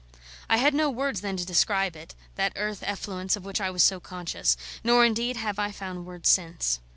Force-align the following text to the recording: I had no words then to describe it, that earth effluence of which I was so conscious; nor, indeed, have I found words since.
I 0.49 0.57
had 0.57 0.73
no 0.73 0.89
words 0.89 1.21
then 1.21 1.37
to 1.37 1.45
describe 1.45 1.95
it, 1.95 2.15
that 2.33 2.53
earth 2.55 2.81
effluence 2.81 3.35
of 3.35 3.45
which 3.45 3.61
I 3.61 3.69
was 3.69 3.83
so 3.83 3.99
conscious; 3.99 4.57
nor, 4.83 5.05
indeed, 5.05 5.37
have 5.37 5.59
I 5.59 5.69
found 5.69 6.07
words 6.07 6.27
since. 6.27 6.79